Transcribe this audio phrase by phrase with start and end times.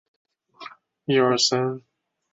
[1.05, 1.83] 与相邻。